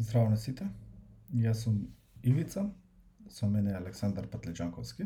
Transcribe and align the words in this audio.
Здраво 0.00 0.30
на 0.32 0.36
сите, 0.40 0.64
јас 1.36 1.60
сум 1.66 1.80
Ивица, 2.24 2.62
со 3.28 3.48
мене 3.52 3.74
е 3.74 3.76
Александар 3.76 4.24
Патлиџанковски, 4.32 5.04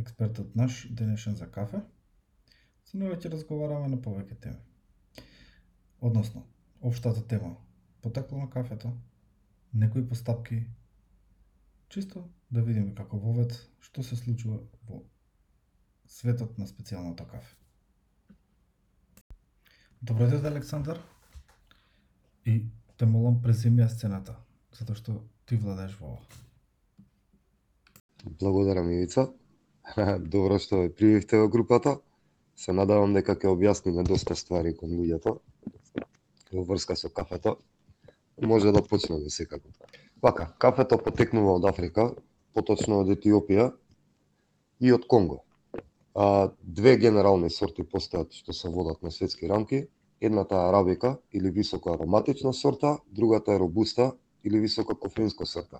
експертот 0.00 0.54
наш 0.56 0.86
денешен 0.88 1.36
за 1.36 1.44
кафе. 1.52 1.82
Со 2.88 2.96
него 2.96 3.18
ќе 3.20 3.28
разговараме 3.34 3.90
на 3.92 3.98
повеќе 4.00 4.38
теми. 4.46 5.26
Односно, 6.00 6.46
општата 6.80 7.20
тема, 7.28 7.50
потекло 8.00 8.38
на 8.38 8.48
кафето, 8.50 8.94
некои 9.74 10.06
постапки, 10.08 10.62
чисто 11.88 12.24
да 12.50 12.62
видиме 12.62 12.94
како 12.94 13.20
вовед 13.20 13.58
што 13.80 14.02
се 14.02 14.16
случува 14.16 14.62
во 14.88 15.02
светот 16.08 16.56
на 16.56 16.64
специјалното 16.64 17.28
кафе. 17.28 17.52
Добро 20.00 20.32
дојде 20.32 20.48
Александар. 20.54 21.04
И 22.46 22.62
те 22.96 23.06
молам 23.06 23.40
преземи 23.42 23.82
ја 23.82 23.88
сцената, 23.92 24.36
затоа 24.72 24.96
што 24.96 25.20
ти 25.46 25.56
владееш 25.56 25.96
во 26.00 26.16
ова. 26.16 26.22
Благодарам 28.24 28.90
Ивица. 28.90 29.28
Добро 30.18 30.58
што 30.58 30.82
ве 30.82 30.90
прививте 30.90 31.38
во 31.38 31.48
групата. 31.48 31.98
Се 32.56 32.72
надавам 32.72 33.12
дека 33.14 33.36
ќе 33.36 33.52
објасниме 33.52 34.02
доста 34.02 34.34
ствари 34.34 34.74
кон 34.76 34.96
луѓето 34.96 35.36
во 36.52 36.62
врска 36.64 36.96
со 36.96 37.08
кафето. 37.08 37.56
Може 38.42 38.72
да 38.72 38.82
почнеме 38.82 39.30
секако. 39.30 39.68
Вака, 40.22 40.54
кафето 40.58 40.98
потекнува 40.98 41.56
од 41.56 41.64
Африка, 41.68 42.10
поточно 42.54 43.00
од 43.04 43.12
Етиопија 43.12 43.70
и 44.80 44.92
од 44.92 45.06
Конго. 45.08 45.42
А, 46.14 46.50
две 46.62 46.96
генерални 46.96 47.50
сорти 47.50 47.84
постојат 47.84 48.32
што 48.32 48.52
се 48.56 48.72
водат 48.72 49.02
на 49.02 49.10
светски 49.12 49.48
рамки. 49.48 49.86
Едната 50.20 50.54
е 50.54 50.68
арабика 50.68 51.18
или 51.32 51.50
високо 51.50 51.90
ароматична 51.92 52.54
сорта, 52.54 52.98
другата 53.06 53.52
е 53.52 53.58
робуста 53.58 54.12
или 54.44 54.60
високо 54.60 54.94
кофеинска 54.94 55.46
сорта. 55.46 55.78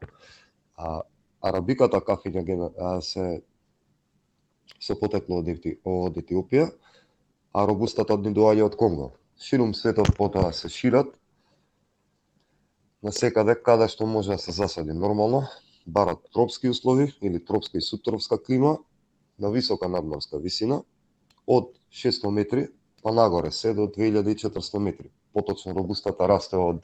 А 0.76 1.02
арабиката 1.40 2.00
кафења 2.00 3.00
се 3.00 3.42
се 4.80 4.96
потекло 4.98 5.40
од, 5.40 5.48
од 5.84 6.16
Етиопија, 6.20 6.66
а 7.54 7.64
робустата 7.66 8.16
ни 8.18 8.32
доаѓа 8.34 8.66
од 8.66 8.76
Конго. 8.76 9.12
Ширум 9.40 9.72
светот 9.74 10.12
потоа 10.16 10.52
се 10.52 10.68
шират, 10.68 11.08
на 13.02 13.12
секаде 13.12 13.54
каде 13.54 13.88
што 13.88 14.06
може 14.06 14.34
да 14.34 14.38
се 14.38 14.52
засади 14.52 14.92
нормално, 14.92 15.44
барат 15.86 16.22
тропски 16.32 16.68
услови 16.68 17.12
или 17.22 17.44
тропска 17.44 17.78
и 17.78 17.80
субтропска 17.80 18.42
клима 18.42 18.78
на 19.38 19.50
висока 19.50 19.88
надморска 19.88 20.38
висина 20.38 20.82
од 21.46 21.70
600 21.92 22.30
метри 22.30 22.68
па 23.02 23.12
нагоре 23.12 23.50
се 23.52 23.74
до 23.74 23.86
2400 23.86 24.78
метри. 24.78 25.10
Поточно 25.32 25.74
робустата 25.74 26.28
расте 26.28 26.56
од 26.56 26.82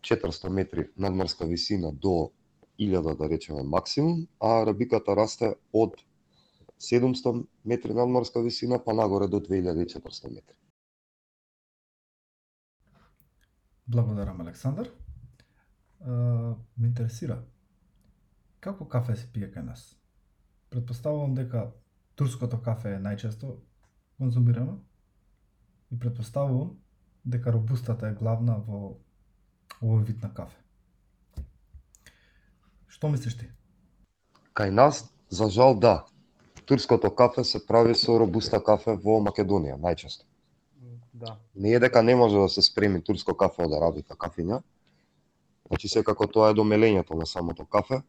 400 0.00 0.48
метри 0.48 0.88
надморска 0.96 1.46
висина 1.46 1.92
до 1.92 2.30
1000 2.78 3.16
да 3.16 3.28
речеме 3.28 3.62
максимум, 3.62 4.26
а 4.40 4.66
рабиката 4.66 5.16
расте 5.16 5.54
од 5.72 5.96
700 6.80 7.46
метри 7.64 7.94
надморска 7.94 8.42
висина 8.42 8.78
па 8.84 8.94
нагоре 8.94 9.28
до 9.28 9.40
2400 9.40 10.34
метри. 10.34 10.54
Благодарам 13.86 14.40
Александар. 14.40 14.90
ме 16.76 16.86
интересира 16.86 17.42
како 18.60 18.84
кафе 18.84 19.16
се 19.16 19.26
пие 19.32 19.48
кај 19.50 19.64
нас? 19.66 19.96
Предпоставувам 20.70 21.34
дека 21.34 21.70
турското 22.14 22.58
кафе 22.62 22.96
е 22.96 23.02
најчесто 23.02 23.56
конзумирано 24.18 24.78
и 25.92 25.98
предпоставувам 25.98 26.76
дека 27.24 27.52
робустата 27.52 28.08
е 28.08 28.14
главна 28.14 28.58
во 28.66 28.96
овој 29.82 30.04
вид 30.04 30.22
на 30.22 30.30
кафе. 30.34 30.56
Што 32.88 33.10
мислиш 33.12 33.36
ти? 33.36 33.50
Кај 34.56 34.70
нас, 34.70 35.04
за 35.28 35.50
жал, 35.50 35.74
да. 35.74 36.06
Турското 36.64 37.10
кафе 37.14 37.44
се 37.44 37.66
прави 37.66 37.94
со 37.94 38.18
робуста 38.18 38.62
кафе 38.62 38.96
во 38.96 39.18
Македонија, 39.20 39.76
најчесто. 39.76 40.24
Да. 41.12 41.36
Не 41.54 41.72
е 41.72 41.80
дека 41.80 42.02
не 42.02 42.14
може 42.16 42.36
да 42.36 42.48
се 42.48 42.62
спреми 42.62 43.02
турско 43.02 43.34
кафе 43.34 43.64
од 43.64 43.72
арабика 43.72 44.14
кафиња. 44.14 44.62
Значи 45.68 45.88
секако 45.88 46.26
тоа 46.26 46.50
е 46.50 46.54
до 46.54 46.64
мелењето 46.64 47.16
на 47.16 47.26
самото 47.26 47.64
кафе. 47.64 48.02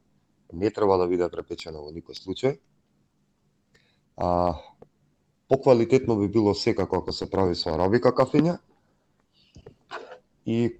Не 0.53 0.71
треба 0.71 0.97
да 0.97 1.07
биде 1.07 1.29
препечено 1.29 1.83
во 1.83 1.91
никој 1.91 2.17
случај. 2.19 2.57
А, 4.17 4.59
поквалитетно 5.47 6.15
би 6.15 6.27
било 6.27 6.53
секако 6.55 6.95
ако 6.97 7.11
се 7.11 7.29
прави 7.29 7.55
со 7.55 7.73
арабика 7.75 8.11
кафења. 8.11 8.57
И 10.45 10.79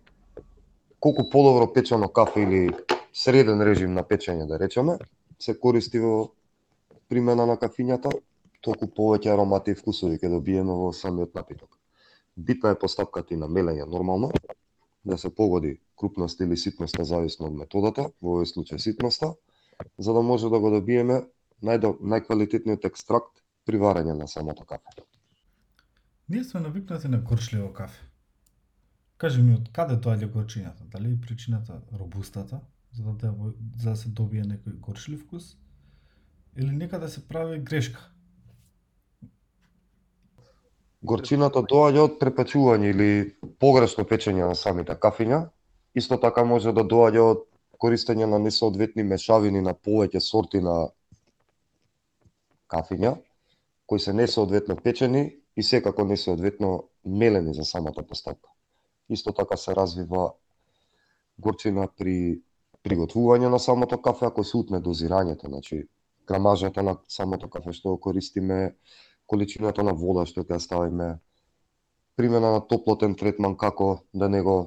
колку 1.00 1.30
подобро 1.30 1.74
печено 1.74 2.10
кафе 2.10 2.42
или 2.42 2.70
среден 3.14 3.62
режим 3.62 3.94
на 3.94 4.04
печење 4.04 4.48
да 4.48 4.60
речеме, 4.60 4.98
се 5.40 5.58
користи 5.60 6.00
во 6.00 6.32
примена 7.10 7.46
на 7.46 7.58
кафињата, 7.58 8.12
толку 8.62 8.88
повеќе 8.88 9.34
аромати 9.34 9.72
и 9.72 9.80
вкусови 9.80 10.20
ќе 10.20 10.30
добиеме 10.30 10.74
во 10.74 10.92
самиот 10.94 11.36
напиток. 11.36 11.78
Битна 12.38 12.76
е 12.76 12.80
постапката 12.80 13.34
и 13.34 13.38
на 13.38 13.48
мелење 13.48 13.88
нормално, 13.88 14.32
да 15.06 15.18
се 15.18 15.30
погоди 15.30 15.80
крупноста 15.96 16.44
или 16.44 16.58
ситноста 16.58 17.04
зависно 17.04 17.48
од 17.48 17.56
методата, 17.56 18.10
во 18.22 18.38
овој 18.38 18.50
случај 18.52 18.78
ситноста, 18.84 19.34
за 19.98 20.14
да 20.14 20.22
може 20.22 20.50
да 20.50 20.60
го 20.60 20.70
добиеме 20.74 21.24
најдо, 21.64 21.96
најквалитетниот 22.02 22.86
екстракт 22.86 23.42
при 23.68 23.80
варење 23.80 24.16
на 24.16 24.28
самото 24.28 24.64
кафе. 24.66 25.04
Ние 26.30 26.44
сме 26.44 26.60
навикнати 26.60 27.08
на 27.08 27.18
горчливо 27.18 27.74
кафе. 27.74 28.04
Кажи 29.18 29.42
ми 29.42 29.56
од 29.58 29.70
каде 29.74 29.96
доаѓа 29.98 30.32
горчината? 30.32 30.84
Дали 30.94 31.12
е 31.14 31.22
причината 31.22 31.82
робустата, 32.00 32.60
за 32.94 33.04
да, 33.04 33.34
за 33.78 33.90
да 33.90 33.96
се 33.96 34.10
добие 34.10 34.44
некој 34.44 34.78
горчлив 34.80 35.24
вкус, 35.26 35.56
или 36.58 36.72
некаде 36.72 37.10
се 37.10 37.28
прави 37.28 37.60
грешка? 37.60 38.02
Горчината 41.02 41.64
доаѓа 41.64 42.06
од 42.08 42.18
препечување 42.22 42.92
или 42.94 43.10
погрешно 43.60 44.06
печење 44.06 44.48
на 44.48 44.56
самите 44.56 44.96
кафиња. 44.96 45.48
Исто 45.96 46.18
така 46.22 46.44
може 46.46 46.74
да 46.74 46.86
доаѓа 46.86 47.24
од 47.34 47.46
користење 47.82 48.26
на 48.26 48.40
несоодветни 48.40 49.04
мешавини 49.04 49.62
на 49.62 49.74
повеќе 49.74 50.20
сорти 50.22 50.62
на 50.62 50.90
кафиња, 52.68 53.16
кои 53.88 54.00
се 54.00 54.14
несоодветно 54.14 54.76
печени 54.76 55.36
и 55.56 55.64
секако 55.64 56.06
несоодветно 56.06 56.90
мелени 57.06 57.54
за 57.54 57.64
самата 57.64 58.04
постапка. 58.08 58.50
Исто 59.10 59.34
така 59.34 59.58
се 59.58 59.76
развива 59.76 60.34
горчина 61.40 61.88
при 61.98 62.42
приготвување 62.84 63.50
на 63.52 63.60
самото 63.60 63.98
кафе, 64.02 64.26
ако 64.26 64.44
се 64.44 64.58
утне 64.58 64.80
дозирањето, 64.80 65.48
значи 65.48 65.88
грамажата 66.28 66.84
на 66.84 66.98
самото 67.08 67.50
кафе 67.50 67.74
што 67.74 67.98
користиме, 67.98 68.76
количината 69.28 69.84
на 69.84 69.94
вода 69.94 70.26
што 70.30 70.44
ќе 70.48 70.60
ставиме, 70.64 71.18
примена 72.16 72.52
на 72.56 72.62
топлотен 72.68 73.16
третман 73.16 73.58
како 73.58 74.04
да 74.14 74.30
не 74.30 74.42
го 74.42 74.58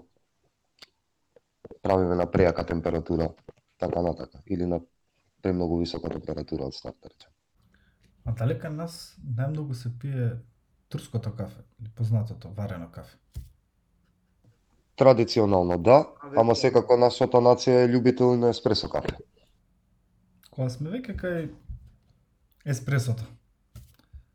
правиме 1.83 2.15
на 2.15 2.27
прејака 2.27 2.67
температура, 2.67 3.31
така 3.79 4.03
натака, 4.03 4.43
или 4.47 4.67
на 4.67 4.81
премногу 5.43 5.81
висока 5.81 6.11
температура 6.11 6.69
од 6.69 6.75
старт, 6.75 6.97
да 7.03 7.09
речем. 7.09 7.33
А 8.25 8.33
дали 8.33 8.55
кај 8.55 8.75
нас 8.77 9.17
најмногу 9.25 9.75
се 9.75 9.91
пие 10.01 10.37
турското 10.89 11.33
кафе, 11.37 11.63
или 11.81 11.89
познатото 11.97 12.49
варено 12.57 12.91
кафе? 12.93 13.17
Традиционално 14.97 15.79
да, 15.79 16.07
ама 16.37 16.55
секако 16.55 16.97
нашата 16.97 17.41
нација 17.41 17.85
е 17.85 17.89
љубител 17.89 18.37
на 18.37 18.51
еспресо 18.51 18.91
кафе. 18.93 19.17
Кога 20.51 20.69
сме 20.69 20.91
веќе 20.91 21.17
кај 21.17 21.49
еспресото, 22.65 23.25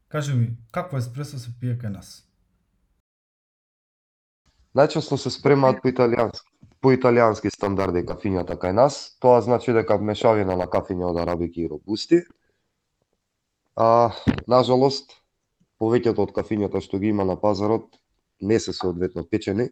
кажи 0.08 0.34
ми, 0.34 0.56
какво 0.72 0.98
еспресо 0.98 1.40
се 1.40 1.52
пие 1.60 1.78
кај 1.78 1.94
нас? 1.94 2.24
Најчесто 4.76 5.16
се 5.16 5.30
спремаат 5.30 5.84
по 5.84 5.88
италијански, 5.88 6.50
по 6.82 6.92
италијански 6.92 7.52
стандарди 7.54 8.02
кафињата 8.08 8.58
кај 8.60 8.74
нас. 8.76 9.16
Тоа 9.24 9.40
значи 9.42 9.72
дека 9.74 9.96
мешавина 9.98 10.58
на 10.60 10.66
кафиња 10.68 11.12
од 11.14 11.22
арабики 11.22 11.64
и 11.64 11.70
робусти, 11.72 12.24
А, 13.76 14.12
нажалост, 14.48 15.12
повеќето 15.80 16.24
од 16.24 16.32
кафињата 16.36 16.80
што 16.82 17.00
ги 17.00 17.10
има 17.12 17.26
на 17.28 17.36
пазарот 17.40 17.98
не 18.42 18.60
се 18.60 18.74
соодветно 18.74 19.26
печени. 19.28 19.70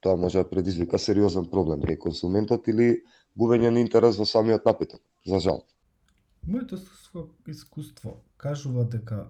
Тоа 0.00 0.16
може 0.16 0.38
да 0.38 0.50
предизвика 0.50 0.98
сериозен 0.98 1.48
проблем 1.50 1.82
кај 1.82 1.98
консументот 1.98 2.68
или 2.68 3.02
губење 3.36 3.70
на 3.70 3.82
интерес 3.84 4.16
во 4.16 4.24
самиот 4.24 4.64
напиток, 4.64 5.02
за 5.26 5.40
жал. 5.40 5.60
Моето 6.46 6.78
искуство 7.46 8.22
кажува 8.36 8.84
дека 8.84 9.26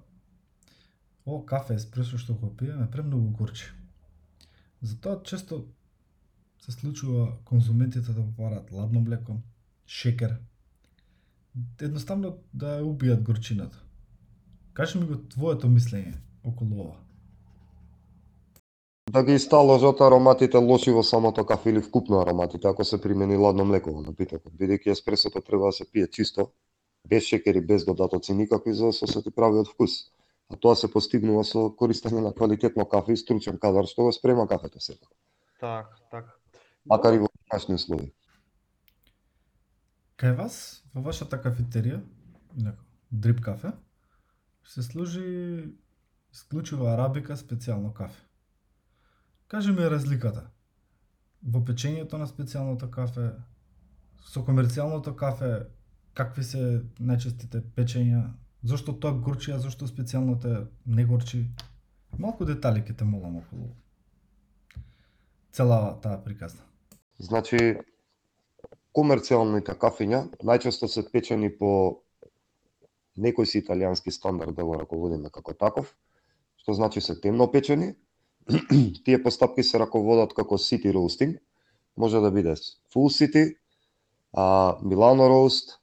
о 1.27 1.41
кафе 1.43 1.75
еспресо 1.75 2.19
што 2.19 2.35
го 2.35 2.53
пиеме 2.56 2.87
премногу 2.91 3.33
горчи. 3.35 3.73
Затоа 4.83 5.23
често 5.25 5.65
се 6.61 6.73
случува 6.73 7.33
конзументите 7.45 8.12
да 8.12 8.23
попарат 8.23 8.71
ладно 8.73 9.00
млеко, 9.00 9.41
шекер, 9.87 10.39
едноставно 11.81 12.37
да 12.55 12.79
ја 12.79 12.87
убијат 12.87 13.23
горчината. 13.27 13.88
Кажи 14.79 14.99
ми 14.99 15.09
го 15.11 15.17
твоето 15.35 15.67
мислење 15.67 16.13
околу 16.47 16.81
ова. 16.85 16.97
да 19.11 19.23
ги 19.25 19.39
сталожат 19.39 20.01
ароматите 20.01 20.57
лоши 20.59 20.93
во 20.93 21.03
самото 21.03 21.45
кафе 21.47 21.71
или 21.71 21.81
вкупно 21.83 22.21
ароматите 22.21 22.69
ако 22.69 22.85
се 22.85 23.01
примени 23.01 23.37
ладно 23.37 23.65
млеко 23.65 23.93
во 23.93 24.03
напитокот, 24.05 24.53
бидејќи 24.53 24.91
еспресото 24.93 25.41
треба 25.41 25.67
да 25.67 25.73
се 25.73 25.87
пие 25.93 26.07
чисто, 26.07 26.51
без 27.09 27.25
шекери, 27.25 27.61
без 27.61 27.85
додатоци 27.85 28.35
никакви 28.35 28.75
за 28.75 28.87
да 28.87 28.93
се 28.93 29.05
осети 29.05 29.31
правиот 29.31 29.69
вкус. 29.69 29.91
А 30.51 30.57
тоа 30.57 30.77
се 30.77 30.93
постигнува 30.93 31.43
со 31.45 31.67
користење 31.81 32.21
на 32.21 32.33
квалитетно 32.33 32.87
кафе 32.89 33.13
и 33.13 33.17
стручен 33.17 33.59
кадар 33.59 33.87
што 33.87 34.07
го 34.07 34.13
спрема 34.13 34.47
кафето 34.49 34.81
сепак, 34.81 35.11
Така, 35.61 35.97
така. 36.11 36.33
макар 36.87 37.13
и 37.13 37.19
во 37.19 37.29
домашни 37.51 37.75
услови. 37.75 38.13
Кај 40.19 40.37
вас, 40.37 40.85
во 40.95 41.03
вашата 41.03 41.37
кафетерија, 41.37 42.01
инаку, 42.57 42.85
дрип 43.11 43.41
кафе, 43.41 43.73
се 44.69 44.82
служи 44.82 45.25
исклучиво 46.32 46.87
арабика 46.93 47.37
специјално 47.37 47.93
кафе. 47.93 48.20
Кажи 49.49 49.73
ми 49.73 49.88
разликата 49.88 50.50
во 51.43 51.62
печењето 51.65 52.19
на 52.20 52.26
специјалното 52.29 52.91
кафе, 52.91 53.31
со 54.29 54.43
комерцијалното 54.44 55.15
кафе, 55.17 55.69
какви 56.15 56.44
се 56.44 56.62
најчестите 57.00 57.62
печења, 57.76 58.23
зошто 58.62 58.93
тоа 58.93 59.15
горчи, 59.15 59.53
а 59.55 59.59
зошто 59.59 59.87
специјалното 59.88 60.67
не 60.87 61.05
горчи. 61.05 61.47
Малку 62.19 62.44
детали 62.44 62.82
ќе 62.82 62.97
те 62.99 63.05
молам 63.05 63.38
околу 63.41 63.71
цела 65.53 65.99
таа 66.03 66.19
приказна. 66.25 66.61
Значи, 67.19 67.79
комерцијалните 68.94 69.79
кафења 69.79 70.26
најчесто 70.44 70.87
се 70.93 71.06
печени 71.12 71.49
по 71.50 72.03
некој 73.19 73.47
си 73.47 73.62
италијански 73.62 74.11
стандард 74.15 74.55
да 74.56 74.65
го 74.65 74.76
раководиме 74.79 75.31
како 75.31 75.55
таков, 75.55 75.94
што 76.56 76.75
значи 76.75 77.00
се 77.00 77.20
темно 77.20 77.50
печени. 77.50 77.94
Тие 79.05 79.23
постапки 79.23 79.62
се 79.62 79.79
раководат 79.79 80.35
како 80.35 80.56
city 80.59 80.93
roasting, 80.94 81.38
може 81.97 82.20
да 82.20 82.31
биде 82.31 82.55
full 82.94 83.11
city, 83.12 83.56
а 84.32 84.79
Milano 84.82 85.29
roast, 85.29 85.79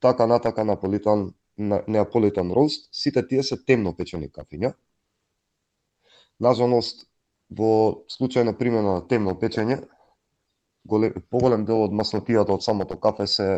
така 0.00 0.26
натака 0.26 0.64
Наполитан, 0.64 1.34
на- 1.58 1.82
Неаполитан 1.88 2.50
roast, 2.50 2.88
сите 2.92 3.28
тие 3.28 3.42
се 3.42 3.64
темно 3.64 3.94
печени 3.96 4.30
кафиња. 4.30 4.72
Нажалост, 6.40 7.06
во 7.50 8.04
случај 8.08 8.44
на 8.44 8.52
примена 8.58 8.94
на 8.94 9.06
темно 9.08 9.34
печење, 9.34 9.82
голем, 10.84 11.14
поголем 11.30 11.64
дел 11.64 11.82
од 11.84 11.92
маснотијата 11.92 12.54
од 12.54 12.62
самото 12.62 12.96
кафе 13.00 13.26
се 13.26 13.48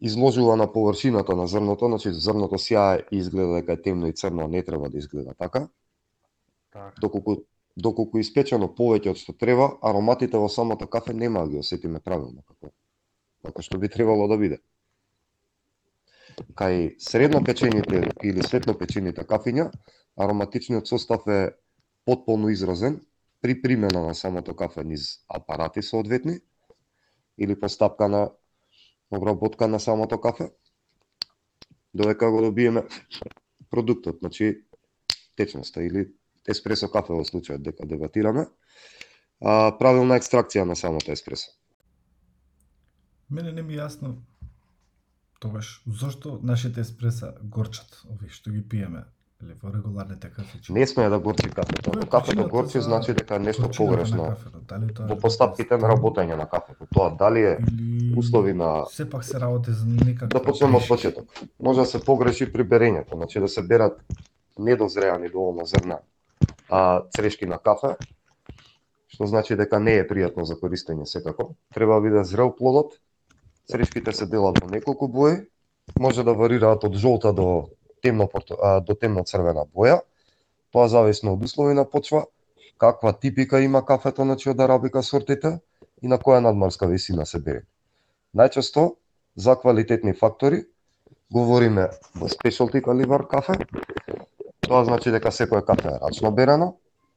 изложува 0.00 0.56
на 0.56 0.72
површината 0.72 1.36
на 1.36 1.46
зрното, 1.46 1.86
значи 1.86 2.12
зрното 2.12 2.58
сјае 2.58 3.06
и 3.10 3.18
изгледа 3.18 3.54
дека 3.60 3.72
е 3.72 3.82
темно 3.82 4.06
и 4.06 4.12
црно, 4.12 4.48
не 4.48 4.64
треба 4.64 4.88
да 4.90 4.98
изгледа 4.98 5.34
така. 5.34 5.68
Така. 6.72 6.92
Доколку 7.00 7.36
доколку 7.76 8.20
испечено 8.22 8.68
повеќе 8.70 9.10
од 9.10 9.18
што 9.18 9.34
треба, 9.34 9.72
ароматите 9.82 10.38
во 10.38 10.48
самото 10.48 10.86
кафе 10.86 11.14
нема 11.14 11.44
да 11.44 11.50
ги 11.50 11.58
осетиме 11.58 12.00
правилно 12.00 12.42
како 12.46 12.70
како 13.44 13.62
што 13.62 13.78
би 13.78 13.90
требало 13.90 14.28
да 14.30 14.38
биде. 14.38 14.60
Кај 16.58 16.94
средно 16.98 17.42
печените 17.44 18.08
или 18.22 18.42
светло 18.42 18.74
печените 18.78 19.26
кафиња, 19.26 19.70
ароматичниот 20.16 20.88
состав 20.88 21.26
е 21.28 21.54
потполно 22.04 22.48
изразен 22.48 23.00
при 23.40 23.60
примена 23.62 24.06
на 24.06 24.14
самото 24.14 24.54
кафе 24.56 24.84
низ 24.84 25.20
апарати 25.28 25.82
соодветни 25.82 26.38
или 27.38 27.60
постапка 27.60 28.08
на 28.08 28.30
обработка 29.10 29.68
на 29.68 29.80
самото 29.80 30.20
кафе, 30.20 30.50
додека 31.94 32.30
го 32.30 32.42
добиеме 32.42 32.84
продуктот, 33.70 34.18
значи 34.20 34.64
течноста 35.36 35.82
или 35.82 36.08
еспресо 36.48 36.88
кафе 36.88 37.12
во 37.12 37.24
случајот 37.24 37.62
дека 37.64 37.86
дебатираме, 37.86 38.46
а, 39.40 39.72
правилна 39.78 40.18
екстракција 40.20 40.64
на 40.64 40.76
самото 40.76 41.12
еспресо. 41.12 41.50
Мене 43.30 43.52
не 43.52 43.62
ми 43.62 43.76
јасно 43.76 44.14
тогаш 45.40 45.82
зошто 45.86 46.38
нашите 46.42 46.80
еспреса 46.80 47.34
горчат, 47.42 48.00
овие 48.08 48.30
што 48.30 48.50
ги 48.50 48.62
пиеме 48.62 49.04
или 49.42 49.56
во 49.62 49.72
регуларните 49.72 50.30
кафичи. 50.30 50.72
Не 50.72 50.86
смее 50.86 51.08
да 51.08 51.18
горчи 51.18 51.50
кафето. 51.50 51.92
Ако 51.96 52.08
кафето 52.08 52.48
горчи, 52.48 52.80
значи 52.80 53.14
дека 53.14 53.36
е 53.36 53.38
нешто 53.38 53.68
погрешно 53.76 54.28
кафето? 54.28 54.60
Дали 54.68 54.94
тоа 54.94 55.08
во 55.10 55.18
постапките 55.20 55.76
на 55.76 55.90
работење 55.92 56.38
на 56.40 56.46
кафето. 56.48 56.88
Тоа 56.94 57.10
дали 57.18 57.44
е 57.50 57.58
или 57.72 57.93
услови 58.18 58.52
на 58.52 58.84
сепак 58.90 59.24
се 59.24 59.40
работи 59.40 59.70
за 59.72 59.86
некаква 59.86 60.28
да 60.28 60.42
почнеме 60.42 60.76
од 60.76 60.88
почеток. 60.88 61.32
Може 61.60 61.80
да 61.80 61.86
се 61.86 62.00
погреши 62.04 62.52
при 62.52 62.64
берењето, 62.64 63.14
значи 63.14 63.40
да 63.40 63.48
се 63.48 63.62
берат 63.62 64.00
недозреани 64.58 65.28
доволно 65.28 65.66
зрна, 65.66 65.98
а 66.70 67.02
црешки 67.10 67.46
на 67.46 67.58
кафе, 67.58 67.96
што 69.08 69.26
значи 69.26 69.56
дека 69.56 69.80
не 69.80 69.98
е 70.00 70.06
пријатно 70.06 70.44
за 70.44 70.58
користење 70.58 71.06
секако. 71.06 71.54
Треба 71.74 71.94
да 71.94 72.00
биде 72.00 72.24
зрел 72.24 72.54
плодот. 72.54 72.98
Црешките 73.70 74.12
се 74.12 74.26
делат 74.26 74.58
во 74.60 74.68
неколку 74.68 75.08
бои, 75.08 75.46
може 75.98 76.24
да 76.24 76.34
варираат 76.34 76.84
од 76.84 76.96
жолта 77.00 77.32
до 77.32 77.70
темно 78.02 78.28
до 78.86 78.94
темно 78.94 79.24
црвена 79.24 79.64
боја. 79.64 80.00
Тоа 80.72 80.88
зависно 80.88 81.32
од 81.32 81.44
услови 81.44 81.74
на 81.74 81.84
почва, 81.84 82.26
каква 82.78 83.12
типика 83.12 83.60
има 83.60 83.84
кафето, 83.86 84.22
значи 84.22 84.50
од 84.50 84.60
арабика 84.60 85.02
сортите 85.02 85.60
и 86.02 86.08
на 86.08 86.18
која 86.18 86.42
надморска 86.44 86.86
висина 86.86 87.26
се 87.26 87.38
бере. 87.40 87.64
Најчесто 88.34 88.96
за 89.36 89.54
квалитетни 89.56 90.12
фактори 90.14 90.64
говориме 91.30 91.88
во 92.14 92.28
спешалти 92.28 92.82
калибар 92.82 93.26
кафе. 93.30 93.54
Тоа 94.60 94.84
значи 94.84 95.10
дека 95.10 95.32
секое 95.32 95.62
кафе 95.62 95.88
е 95.88 96.00
рачно 96.02 96.32
берено, 96.34 96.76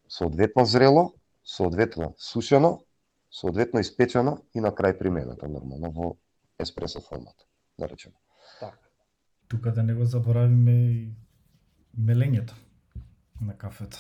соодветно 0.10 0.66
зрело, 0.66 1.14
соодветно 1.44 2.14
сушено, 2.18 2.82
соодветно 3.32 3.80
испечено 3.80 4.38
и 4.54 4.62
на 4.62 4.72
крај 4.72 4.98
применето 5.00 5.48
нормално 5.48 5.92
во 5.92 6.16
еспресо 6.60 7.02
формат, 7.02 7.36
да 7.80 7.90
речеме. 7.90 8.16
Така. 8.60 8.78
Тука 9.48 9.72
да 9.72 9.84
не 9.84 9.94
го 9.94 10.06
заборавиме 10.06 10.72
и 10.72 11.10
мелењето 12.00 12.54
на 13.42 13.58
кафето. 13.58 13.98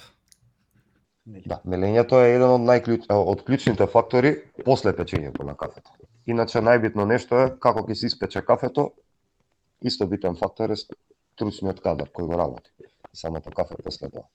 Да, 1.26 1.62
мелењето 1.66 2.22
е 2.24 2.36
еден 2.36 2.54
од 2.56 2.62
најклjuč 2.62 3.10
од 3.10 3.42
клучните 3.48 3.88
фактори 3.88 4.36
после 4.66 4.94
печењето 4.94 5.44
на 5.44 5.56
кафето. 5.58 5.92
Иначе 6.28 6.62
најбитно 6.64 7.06
нешто 7.08 7.40
е 7.40 7.52
како 7.64 7.86
ќе 7.88 7.96
се 7.96 8.10
испече 8.12 8.44
кафето, 8.46 8.92
исто 9.82 10.08
битен 10.08 10.36
фактор 10.36 10.74
е 10.74 10.80
стручниот 10.80 11.80
кадар 11.84 12.12
кој 12.12 12.28
го 12.28 12.40
работи. 12.40 12.72
Самото 13.14 13.52
кафе 13.52 13.78
после 13.84 14.10
тоа. 14.10 14.28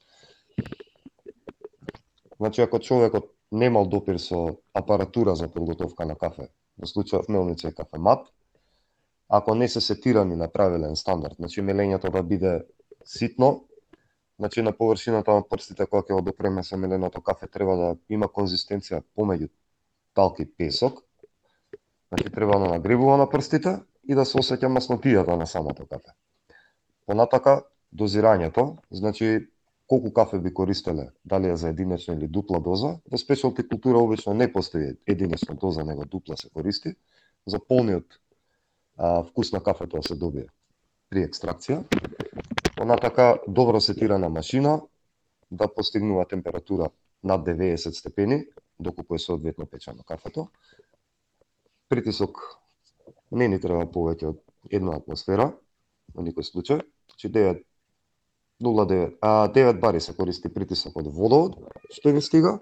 Значи 2.39 2.63
ако 2.63 2.79
човекот 2.79 3.29
немал 3.53 3.87
допир 3.87 4.19
со 4.19 4.57
апаратура 4.75 5.37
за 5.37 5.49
подготовка 5.49 6.07
на 6.07 6.17
кафе, 6.17 6.49
во 6.79 6.89
случајот 6.89 7.29
мелница 7.29 7.69
и 7.69 7.75
кафемат, 7.75 8.27
ако 9.29 9.55
не 9.55 9.69
се 9.69 9.81
сетирани 9.81 10.37
на 10.37 10.49
правилен 10.49 10.97
стандард, 10.97 11.37
значи 11.37 11.61
мелењето 11.61 12.11
да 12.11 12.23
биде 12.23 12.65
ситно, 13.05 13.69
Значи 14.43 14.63
на 14.63 14.73
површината 14.73 15.35
на 15.35 15.43
прстите 15.47 15.85
кога 15.87 16.03
ќе 16.03 16.17
го 16.17 16.23
допреме 16.27 16.65
со 16.67 16.77
меленото 16.77 17.21
кафе 17.23 17.47
треба 17.47 17.77
да 17.79 17.89
има 18.11 18.27
конзистенција 18.27 18.99
помеѓу 19.15 19.47
талки 20.19 20.43
и 20.43 20.49
песок. 20.59 20.99
Значи 22.13 22.33
треба 22.33 22.59
да 22.59 22.69
нагребува 22.69 23.17
на 23.17 23.31
прстите 23.31 23.79
и 24.05 24.15
да 24.15 24.27
се 24.29 24.37
осеќа 24.37 24.69
маснотијата 24.69 25.33
на 25.41 25.47
самото 25.49 25.87
кафе. 25.89 26.13
Понатака 27.09 27.63
дозирањето, 27.89 28.77
значи 28.91 29.49
колку 29.89 30.13
кафе 30.13 30.39
би 30.39 30.53
користеле, 30.55 31.09
дали 31.25 31.49
е 31.49 31.57
за 31.57 31.71
единична 31.73 32.15
или 32.15 32.29
дупла 32.29 32.61
доза. 32.61 32.99
Во 33.09 33.19
спешалти 33.19 33.65
култура 33.65 33.99
обично 34.05 34.35
не 34.35 34.53
постои 34.53 34.93
единична 35.07 35.55
доза, 35.55 35.85
него 35.85 36.05
дупла 36.05 36.37
се 36.37 36.51
користи. 36.51 36.95
За 37.47 37.59
полниот 37.59 38.05
а, 38.99 39.23
вкус 39.23 39.53
на 39.53 39.63
кафето 39.63 39.97
да 39.97 40.03
се 40.03 40.15
добие 40.15 40.53
при 41.09 41.25
екстракција. 41.25 41.81
Понатака 42.77 43.39
добро 43.49 43.81
сетирана 43.81 44.29
машина 44.29 44.83
да 45.51 45.75
постигнува 45.75 46.29
температура 46.29 46.91
над 47.25 47.47
90 47.47 47.91
степени, 47.91 48.45
доколку 48.81 49.15
е 49.15 49.19
соодветно 49.19 49.67
печено 49.67 50.03
кафето. 50.05 50.49
Притисок 51.93 52.41
не 53.37 53.51
ни 53.53 53.59
треба 53.61 53.85
повеќе 53.85 54.31
од 54.31 54.39
една 54.73 54.95
атмосфера, 54.97 55.51
во 56.17 56.25
никој 56.25 56.47
случај. 56.49 56.81
Значи 57.13 57.29
9 57.29 57.61
0,9, 58.63 59.19
а 59.21 59.49
9 59.53 59.81
бари 59.81 60.01
се 60.01 60.15
користи 60.17 60.49
притисок 60.49 60.97
од 60.97 61.11
водовод, 61.13 61.59
што 61.91 62.15
ни 62.15 62.23
стига. 62.23 62.55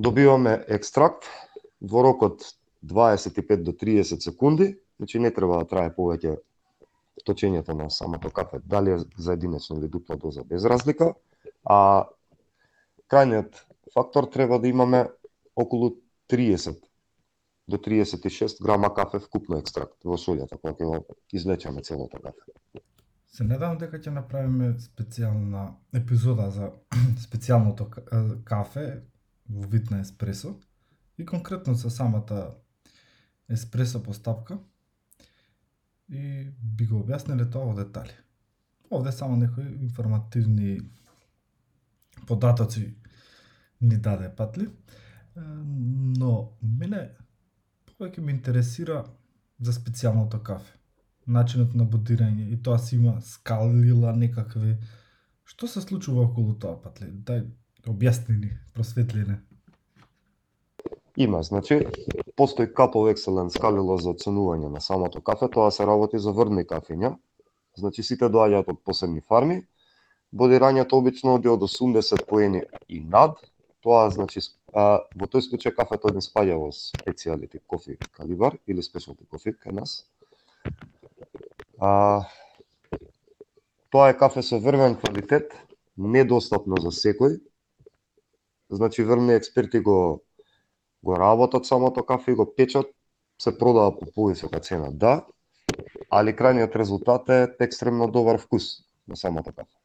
Добиваме 0.00 0.56
екстракт 0.66 1.28
во 1.80 2.02
рок 2.02 2.26
од 2.26 2.46
25 2.82 3.62
до 3.62 3.76
30 3.76 4.24
секунди, 4.24 4.72
значи 4.96 5.20
не 5.20 5.30
треба 5.30 5.60
да 5.60 5.68
трае 5.68 5.94
повеќе 5.94 6.38
точењето 7.28 7.76
на 7.76 7.90
самото 7.90 8.34
кафе, 8.34 8.64
дали 8.64 8.96
е 8.96 8.98
за 9.16 9.38
единична 9.38 9.76
или 9.78 9.88
дупла 9.88 10.16
доза, 10.16 10.42
без 10.42 10.64
разлика, 10.64 11.12
а 11.62 12.08
крајниот 13.12 13.66
фактор 13.94 14.26
треба 14.32 14.58
да 14.58 14.68
имаме 14.68 15.06
околу 15.54 15.98
30 16.32 16.80
до 17.70 17.78
36 17.78 18.62
грама 18.62 18.90
кафе 18.94 19.20
вкупно 19.22 19.58
екстракт 19.62 20.04
во 20.04 20.18
солјата, 20.18 20.58
кога 20.58 20.74
ќе 20.74 20.88
го 20.88 21.18
извлечеме 21.32 21.82
целото 21.86 22.18
кафе. 22.22 22.82
Се 23.30 23.46
надевам 23.46 23.78
дека 23.78 24.00
ќе 24.02 24.12
направиме 24.14 24.72
специјална 24.82 25.68
епизода 25.94 26.50
за 26.50 26.72
специјалното 27.26 27.86
кафе 28.44 28.86
во 29.48 29.68
вид 29.70 29.90
на 29.90 30.00
еспресо 30.02 30.56
и 31.18 31.26
конкретно 31.26 31.76
со 31.76 31.90
самата 31.90 32.56
еспресо 33.48 34.02
постапка 34.02 34.58
и 36.08 36.50
би 36.62 36.86
го 36.86 37.04
објасниле 37.04 37.46
тоа 37.50 37.70
во 37.70 37.74
детали. 37.78 38.16
Овде 38.90 39.12
само 39.12 39.36
некои 39.36 39.66
информативни 39.78 40.80
податоци 42.26 42.96
ни 43.80 43.96
даде 43.96 44.34
Патли, 44.36 44.68
но 45.36 46.52
мене 46.62 47.10
повеќе 48.00 48.22
ме 48.24 48.32
интересира 48.32 49.02
за 49.60 49.72
специјалното 49.76 50.40
кафе 50.42 50.78
начинот 51.26 51.74
на 51.76 51.84
бодирање 51.84 52.48
и 52.54 52.56
тоа 52.64 52.78
си 52.80 52.96
има 52.96 53.18
скалила 53.20 54.14
некакви 54.16 54.76
што 55.44 55.68
се 55.68 55.82
случува 55.84 56.24
околу 56.24 56.56
тоа 56.64 56.78
патле 56.80 57.10
дај 57.28 57.44
објасни 57.92 58.38
ни 58.40 58.50
просветли 58.74 59.28
не 59.28 59.38
Има, 61.16 61.42
значи, 61.42 61.76
постои 62.36 62.66
Cup 62.66 62.94
екселен, 63.10 63.48
Excellence 63.50 63.58
скалило 63.58 63.96
за 63.98 64.10
оценување 64.14 64.68
на 64.72 64.80
самото 64.80 65.20
кафе, 65.20 65.48
тоа 65.52 65.70
се 65.70 65.84
работи 65.86 66.18
за 66.18 66.32
врни 66.32 66.64
кафења. 66.64 67.16
Значи, 67.76 68.02
сите 68.02 68.30
доаѓаат 68.30 68.70
од 68.72 68.78
посебни 68.84 69.20
фарми. 69.20 69.58
Бодирањето 70.32 70.96
обично 71.02 71.34
оди 71.34 71.48
од 71.48 71.60
80 71.60 72.24
поени 72.30 72.62
и 72.88 73.00
над. 73.00 73.36
Тоа 73.82 74.08
значи, 74.10 74.40
а, 74.72 75.02
во 75.16 75.26
тој 75.26 75.46
случај 75.48 75.74
кафето 75.76 76.12
не 76.14 76.22
спаѓа 76.24 76.56
во 76.60 76.70
специалити 76.72 77.60
кофи 77.66 77.98
калибар 78.16 78.58
или 78.66 78.82
спешалти 78.82 79.26
кофи 79.26 79.52
кај 79.52 79.76
нас. 79.80 80.06
А, 81.78 82.26
тоа 83.90 84.10
е 84.10 84.18
кафе 84.18 84.42
со 84.42 84.58
врвен 84.58 84.96
квалитет, 84.96 85.54
недостапно 85.96 86.80
за 86.80 86.94
секој. 86.94 87.40
Значи, 88.70 89.02
врвни 89.02 89.34
експерти 89.34 89.80
го 89.80 90.22
го 91.02 91.16
работат 91.16 91.66
самото 91.66 92.04
кафе 92.06 92.32
и 92.32 92.34
го 92.34 92.54
печат, 92.54 92.86
се 93.42 93.58
продава 93.58 93.98
по 93.98 94.06
повисока 94.12 94.60
цена, 94.60 94.90
да, 94.92 95.24
али 96.10 96.34
крајниот 96.36 96.76
резултат 96.76 97.28
е 97.28 97.48
екстремно 97.60 98.10
добар 98.10 98.38
вкус 98.38 98.84
на 99.08 99.16
самото 99.16 99.52
кафе. 99.52 99.79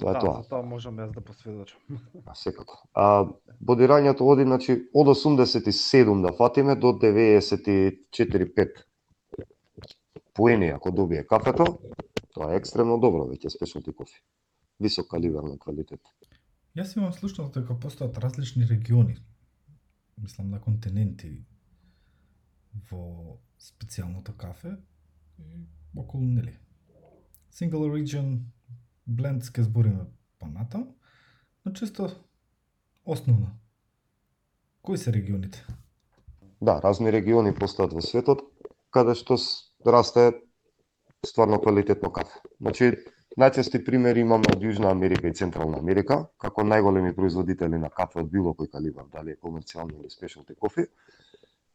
Тоа 0.00 0.10
е 0.10 0.14
да, 0.14 0.20
тоа. 0.20 0.42
тоа 0.50 0.62
можам 0.62 0.98
јас 1.00 1.12
да 1.14 1.20
посведочам. 1.24 1.80
А, 2.26 2.34
секако. 2.34 2.82
А, 2.92 3.24
бодирањето 3.60 4.26
оди, 4.28 4.44
значи, 4.44 4.76
од 4.94 5.06
87 5.12 6.22
да 6.22 6.32
фатиме 6.36 6.76
до 6.76 6.92
94-5 6.92 8.84
поени 10.34 10.68
ако 10.68 10.90
добие 10.90 11.26
кафето, 11.26 11.78
тоа 12.34 12.52
е 12.52 12.60
екстремно 12.60 12.98
добро, 13.00 13.24
веќе 13.30 13.48
спешалти 13.48 13.92
кофи. 13.92 14.20
Висок 14.80 15.08
калибар 15.08 15.46
на 15.48 15.56
квалитет. 15.58 16.00
Јас 16.76 16.92
имам 16.96 17.12
слушнато 17.16 17.60
дека 17.60 17.78
постојат 17.80 18.18
различни 18.20 18.68
региони 18.68 19.16
мислам 20.20 20.50
на 20.50 20.60
континенти 20.60 21.30
во 22.90 23.38
специјалното 23.60 24.36
кафе 24.36 24.76
и 25.38 25.64
околу 25.96 26.24
нели 26.24 26.58
single 27.52 27.88
region 27.92 28.44
blends 29.06 29.50
ќе 29.50 29.62
збориме 29.62 30.06
понатаму, 30.38 30.94
но 31.64 31.72
чисто 31.72 32.10
основно 33.04 33.50
кои 34.82 34.98
се 34.98 35.12
регионите 35.12 35.64
Да, 36.60 36.80
разни 36.82 37.12
региони 37.12 37.52
постојат 37.52 37.94
во 37.94 38.02
светот 38.02 38.42
каде 38.90 39.14
што 39.14 39.36
расте 39.84 40.32
стварно 41.26 41.58
квалитетно 41.60 42.10
кафе. 42.10 42.40
Значи, 42.60 42.92
најчести 43.36 43.82
примери 43.84 44.22
имаме 44.24 44.54
од 44.54 44.62
Јужна 44.62 44.90
Америка 44.90 45.28
и 45.28 45.34
Централна 45.34 45.78
Америка, 45.82 46.22
како 46.40 46.64
најголеми 46.64 47.12
производители 47.14 47.78
на 47.82 47.90
кафе 47.90 48.22
од 48.22 48.30
било 48.32 48.54
кој 48.56 48.70
калибар, 48.72 49.10
дали 49.12 49.34
е 49.34 49.40
комерцијални 49.42 49.98
или 50.00 50.10
спешалти 50.10 50.54
кофи. 50.54 50.86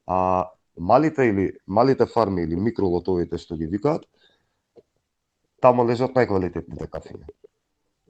А 0.08 0.50
малите 0.78 1.28
или 1.30 1.52
малите 1.68 2.06
фарми 2.06 2.44
или 2.44 2.56
микролотовите 2.56 3.38
што 3.38 3.60
ги 3.60 3.70
викаат, 3.70 4.08
таму 5.62 5.86
лежат 5.88 6.16
најквалитетните 6.18 6.90
кафења. 6.92 7.28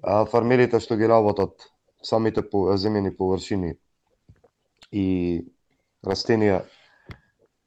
А 0.01 0.25
фармерите 0.25 0.79
што 0.81 0.97
ги 0.97 1.07
работат 1.07 1.67
самите 2.03 2.41
по 2.41 2.65
земени 2.77 3.11
површини 3.15 3.75
и 4.91 5.05
растенија 6.05 6.63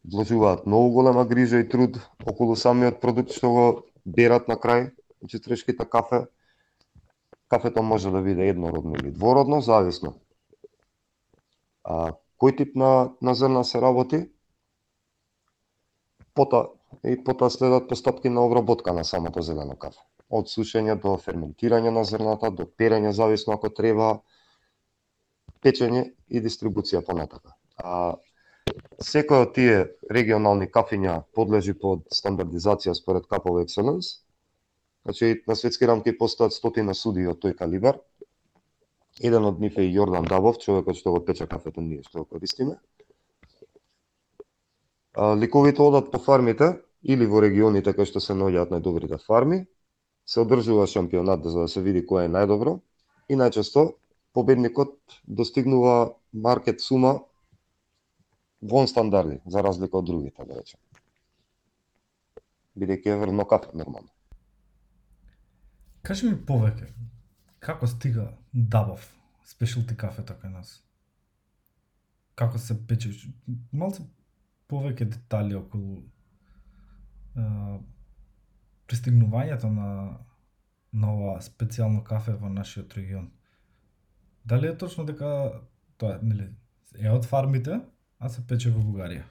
вложуваат 0.05 0.67
многу 0.67 0.91
голема 0.99 1.25
грижа 1.25 1.61
и 1.61 1.69
труд 1.69 2.01
околу 2.27 2.57
самиот 2.57 3.01
продукт 3.01 3.33
што 3.33 3.51
го 3.51 3.67
берат 4.05 4.49
на 4.49 4.57
крај, 4.57 4.91
значи 5.21 5.41
трешките 5.41 5.85
кафе. 5.85 6.27
Кафето 7.49 7.83
може 7.83 8.11
да 8.11 8.21
биде 8.23 8.49
еднородно 8.49 8.97
или 8.97 9.13
двородно, 9.13 9.61
зависно. 9.61 10.15
А 11.85 12.17
кој 12.41 12.57
тип 12.57 12.75
на, 12.77 13.13
на 13.21 13.35
зрна 13.35 13.65
се 13.65 13.81
работи? 13.81 14.25
Пота 16.35 16.67
и 17.05 17.17
потоа 17.25 17.51
следат 17.51 17.89
постапки 17.89 18.29
на 18.29 18.45
обработка 18.47 18.93
на 18.93 19.05
самото 19.05 19.43
зелено 19.43 19.77
кафе. 19.77 20.01
Од 20.31 20.49
сушење 20.49 20.95
до 21.01 21.17
ферментирање 21.21 21.91
на 21.95 22.05
зрната, 22.05 22.51
до 22.51 22.67
перење 22.67 23.13
зависно 23.13 23.55
ако 23.55 23.69
треба, 23.69 24.21
печење 25.65 26.05
и 26.29 26.41
дистрибуција 26.45 27.03
понатака. 27.07 27.57
А 27.77 28.17
секој 29.03 29.47
од 29.47 29.55
тие 29.57 29.79
регионални 30.11 30.69
кафиња 30.71 31.23
подлежи 31.37 31.75
под 31.79 32.07
стандардизација 32.13 32.95
според 32.95 33.29
Cup 33.31 33.49
of 33.51 33.63
Excellence. 33.65 34.25
Значи, 35.05 35.43
на 35.49 35.57
светски 35.57 35.87
рамки 35.87 36.17
постојат 36.17 36.57
стотина 36.57 36.95
суди 36.95 37.27
од 37.29 37.41
тој 37.43 37.57
калибар. 37.59 38.01
Еден 39.21 39.45
од 39.45 39.61
нив 39.61 39.77
е 39.79 39.91
Јордан 39.93 40.27
Дабов, 40.29 40.59
човекот 40.59 40.97
што 40.99 41.13
го 41.15 41.21
пече 41.25 41.47
кафето 41.47 41.81
ние 41.81 42.03
што 42.03 42.25
го 42.25 42.25
користиме. 42.25 42.79
Ликовите 45.15 45.83
одат 45.83 46.11
по 46.11 46.19
фармите 46.19 46.73
или 47.05 47.27
во 47.27 47.43
регионите 47.45 47.93
кај 47.93 48.09
што 48.09 48.21
се 48.21 48.35
наоѓаат 48.35 48.73
најдобрите 48.73 49.21
фарми. 49.27 49.65
Се 50.25 50.41
одржува 50.41 50.87
шампионат 50.89 51.45
за 51.45 51.67
да 51.67 51.69
се 51.69 51.83
види 51.85 52.01
кој 52.09 52.27
е 52.27 52.33
најдобро 52.33 52.79
и 53.29 53.37
најчесто 53.37 53.93
победникот 54.33 54.97
достигнува 55.25 56.15
маркет 56.33 56.81
сума 56.81 57.21
вон 58.63 58.89
стандарди, 58.89 59.41
за 59.47 59.63
разлика 59.63 59.99
од 59.99 60.07
другите, 60.09 60.45
да 60.45 60.57
речем. 60.57 60.81
Бидејќи 62.77 63.13
е 63.13 63.21
врно 63.21 63.45
кап 63.45 63.69
нормално. 63.75 64.09
кажи 66.03 66.27
ми 66.29 66.37
повеќе 66.37 66.89
како 67.65 67.87
стига 67.87 68.27
Дабов 68.53 69.07
спешилти 69.49 69.97
кафето 69.97 70.35
кај 70.41 70.53
нас 70.53 70.81
како 72.35 72.59
се 72.59 72.77
пече 72.89 73.13
малце 73.73 74.05
повеќе 74.69 75.09
детали 75.15 75.57
околу 75.57 76.03
пристигнувањето 78.87 79.71
на 79.73 79.91
на 80.95 81.11
ова 81.15 81.39
специјално 81.43 82.05
кафе 82.07 82.37
во 82.39 82.49
нашиот 82.49 82.95
регион. 82.95 83.31
Дали 84.45 84.69
е 84.71 84.79
точно 84.79 85.05
дека 85.05 85.31
тоа 85.99 86.19
нели 86.23 86.47
е 86.99 87.11
од 87.11 87.27
фармите, 87.27 87.81
а 88.19 88.29
се 88.29 88.45
пече 88.47 88.71
во 88.71 88.83
Бугарија? 88.83 89.25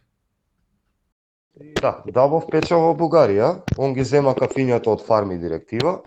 Да, 1.79 2.01
Дабов 2.17 2.49
пече 2.51 2.75
во 2.75 2.91
Бугарија, 2.97 3.53
он 3.77 3.93
ги 3.93 4.03
зема 4.03 4.33
кафињата 4.35 4.91
од 4.91 5.05
фарми 5.07 5.37
директива, 5.39 6.01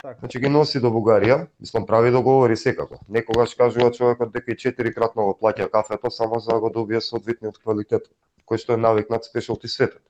така. 0.00 0.16
значи 0.18 0.40
ги 0.40 0.48
носи 0.48 0.80
до 0.80 0.90
Бугарија, 0.90 1.46
мислам 1.60 1.86
прави 1.86 2.10
договори 2.10 2.56
секако. 2.56 2.98
Некогаш 3.08 3.54
кажува 3.54 3.92
човекот 3.92 4.32
дека 4.32 4.52
и 4.52 4.56
четирикратно 4.56 5.30
го 5.30 5.38
плаќа 5.40 5.70
кафето 5.70 6.10
само 6.10 6.40
за 6.40 6.56
да 6.56 6.60
го 6.60 6.70
добие 6.70 7.00
соодветниот 7.00 7.62
квалитет 7.62 8.10
кој 8.48 8.58
што 8.58 8.74
е 8.74 8.82
навикнат 8.82 9.24
спешалти 9.24 9.68
светот. 9.68 10.02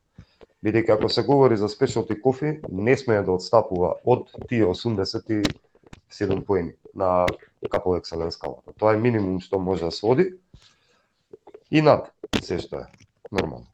Бидејќи 0.65 0.93
ако 0.93 1.09
се 1.09 1.23
говори 1.25 1.57
за 1.57 1.69
спешалти 1.69 2.19
кофи, 2.21 2.59
не 2.69 2.97
смее 2.97 3.23
да 3.25 3.33
отстапува 3.33 3.95
од 4.05 4.29
тие 4.49 4.67
87 4.69 6.45
поени 6.45 6.75
на 6.95 7.27
капо 7.71 7.97
екселен 7.97 8.31
скалата. 8.31 8.73
Тоа 8.77 8.95
е 8.95 9.01
минимум 9.01 9.41
што 9.41 9.59
може 9.59 9.89
да 9.89 9.91
своди 9.91 10.35
и 11.71 11.81
над 11.81 12.11
се 12.43 12.59
што 12.59 12.85
е 12.85 12.87
нормално. 13.33 13.67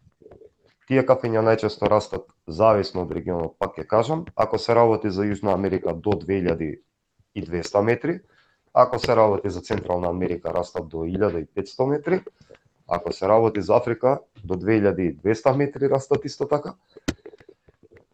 Тие 0.87 1.03
кафења 1.03 1.43
најчесто 1.43 1.89
растат 1.91 2.29
зависно 2.47 3.03
од 3.03 3.11
регионот, 3.11 3.57
пак 3.59 3.75
ќе 3.75 3.87
кажам, 3.91 4.25
ако 4.37 4.59
се 4.59 4.75
работи 4.79 5.11
за 5.11 5.27
Јужна 5.27 5.55
Америка 5.55 5.95
до 5.95 6.15
2200 6.15 7.83
метри, 7.83 8.21
ако 8.73 8.99
се 8.99 9.17
работи 9.17 9.51
за 9.51 9.61
Централна 9.61 10.09
Америка 10.09 10.55
растат 10.55 10.87
до 10.89 11.03
1500 11.03 11.87
метри, 11.87 12.21
ако 12.89 13.13
се 13.13 13.29
работи 13.29 13.63
за 13.63 13.77
Африка 13.77 14.19
до 14.45 14.55
2200 14.55 15.57
метри 15.57 15.91
растат 15.91 16.25
исто 16.25 16.49
така. 16.49 16.75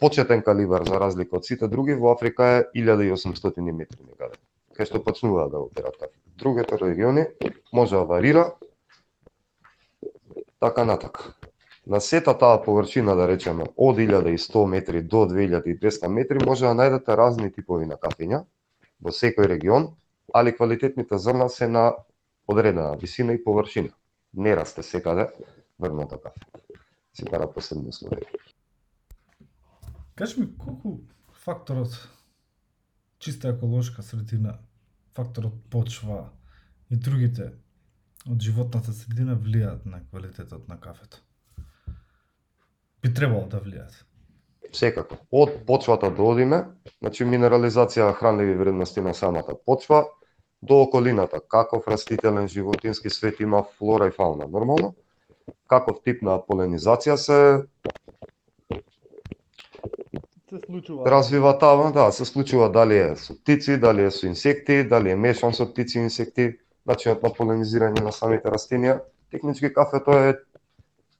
Почетен 0.00 0.42
калибар 0.42 0.82
за 0.88 1.00
разлика 1.00 1.36
од 1.36 1.46
сите 1.46 1.68
други 1.68 1.94
во 1.94 2.12
Африка 2.12 2.44
е 2.44 2.64
1800 2.80 3.60
метри 3.70 4.02
некаде, 4.02 4.38
кај 4.74 4.88
што 4.88 5.04
почнуваат 5.04 5.52
да 5.52 5.62
операт 5.62 5.98
така. 5.98 6.16
Другите 6.36 6.78
региони 6.80 7.26
може 7.72 7.96
да 7.96 8.04
варира 8.04 8.52
така 10.60 10.84
натака. 10.84 11.34
на 11.86 12.00
сета 12.00 12.38
таа 12.38 12.62
површина, 12.62 13.16
да 13.16 13.28
речеме, 13.28 13.64
од 13.76 13.96
1100 13.96 14.66
метри 14.66 15.02
до 15.02 15.26
2200 15.26 16.08
метри, 16.08 16.38
може 16.46 16.66
да 16.66 16.74
најдете 16.78 17.16
разни 17.16 17.50
типови 17.50 17.86
на 17.86 17.96
кафења 17.98 18.44
во 19.02 19.10
секој 19.10 19.48
регион, 19.50 19.88
али 20.34 20.54
квалитетните 20.54 21.18
зрна 21.18 21.48
се 21.48 21.68
на 21.68 21.92
одредена 22.46 22.96
висина 23.00 23.32
и 23.32 23.44
површина. 23.44 23.90
Не 24.34 24.56
расте 24.56 24.82
секаде 24.82 25.28
врното 25.80 26.20
кафе. 26.20 26.40
Се 27.14 27.24
бара 27.24 27.52
посебни 27.52 27.88
услови. 27.88 28.22
Кажи 30.14 30.40
ми 30.40 30.58
колку 30.58 30.98
факторот 31.32 32.08
чиста 33.18 33.48
еколошка 33.48 34.02
средина, 34.02 34.58
факторот 35.14 35.54
почва 35.70 36.30
и 36.90 36.96
другите 36.96 37.52
од 38.30 38.40
животната 38.40 38.92
средина 38.94 39.34
влијаат 39.34 39.86
на 39.86 40.00
квалитетот 40.06 40.68
на 40.68 40.78
кафето. 40.80 41.18
Би 43.02 43.10
требало 43.14 43.48
да 43.50 43.60
влијаат. 43.60 43.94
Секако. 44.72 45.18
Од 45.30 45.66
почвата 45.66 46.10
да 46.10 46.22
одиме, 46.22 46.62
значи 47.00 47.24
минерализација 47.24 48.12
хранливи 48.16 48.54
вредности 48.56 49.00
на 49.00 49.14
самата 49.14 49.56
почва, 49.66 50.04
до 50.62 50.82
околината, 50.82 51.40
каков 51.48 51.88
растителен 51.88 52.48
животински 52.48 53.10
свет 53.10 53.40
има 53.40 53.64
флора 53.78 54.06
и 54.06 54.10
фауна 54.10 54.46
нормално, 54.48 54.94
каков 55.68 56.02
тип 56.04 56.22
на 56.22 56.38
поленизација 56.38 57.14
се 57.14 57.38
Се 60.50 60.58
случува. 60.66 61.10
развива 61.10 61.58
таа, 61.58 61.92
да, 61.92 62.12
се 62.12 62.24
случува 62.24 62.68
дали 62.70 62.98
е 62.98 63.16
со 63.16 63.34
птици, 63.34 63.80
дали 63.80 64.04
е 64.04 64.10
со 64.10 64.26
инсекти, 64.26 64.84
дали 64.84 65.10
е 65.10 65.16
мешан 65.16 65.54
со 65.54 65.66
птици 65.66 65.98
и 65.98 66.02
инсекти, 66.02 66.58
начинот 66.86 67.22
на 67.22 67.30
поленизирање 67.30 68.02
на 68.02 68.12
самите 68.12 68.52
растенија. 68.52 69.00
Технички 69.30 69.72
кафето 69.72 70.12
е 70.12 70.38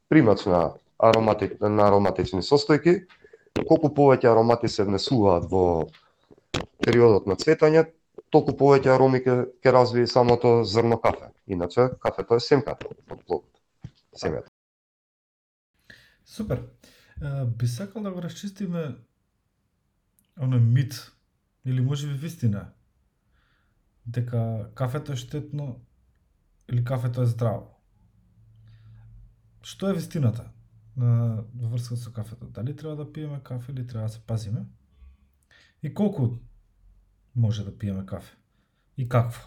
примач 0.08 0.44
на 0.44 0.74
аромати, 0.98 1.50
на 1.60 1.88
ароматични 1.88 2.42
состојки. 2.42 3.06
Колку 3.66 3.88
повеќе 3.88 4.30
аромати 4.30 4.68
се 4.68 4.84
внесуваат 4.84 5.48
во 5.50 5.88
периодот 6.84 7.26
на 7.26 7.36
цветање, 7.36 7.86
толку 8.32 8.54
повеќе 8.56 8.94
ароми 8.94 9.20
ке, 9.22 9.34
ке 9.62 9.72
развие 9.72 10.06
самото 10.06 10.64
зрно 10.64 10.98
кафе. 11.00 11.30
Иначе 11.46 11.90
кафето 12.00 12.34
е 12.34 12.40
семката 12.40 12.88
од 12.88 13.04
плодот. 13.06 13.48
Семето. 14.16 14.48
Супер. 16.24 16.62
Би 17.46 17.66
сакал 17.68 18.02
да 18.02 18.10
го 18.10 18.22
расчистиме 18.24 18.96
оној 20.40 20.60
мит 20.60 20.96
или 21.64 21.80
можеби 21.80 22.14
вистина 22.18 22.72
дека 24.06 24.70
кафето 24.74 25.12
е 25.12 25.16
штетно 25.16 25.84
или 26.68 26.84
кафето 26.84 27.22
е 27.22 27.26
здраво. 27.26 27.68
Што 29.62 29.90
е 29.90 29.94
вистината 29.94 30.50
на 30.96 31.44
во 31.54 31.68
врска 31.68 31.96
со 31.96 32.12
кафето? 32.12 32.46
Дали 32.46 32.76
треба 32.76 32.96
да 32.96 33.12
пиеме 33.12 33.40
кафе 33.44 33.72
или 33.72 33.86
треба 33.86 34.06
да 34.06 34.12
се 34.12 34.20
пазиме? 34.26 34.64
И 35.82 35.94
колку 35.94 36.38
може 37.36 37.64
да 37.64 37.78
пиеме 37.78 38.06
кафе? 38.06 38.36
И 38.96 39.08
какво? 39.08 39.40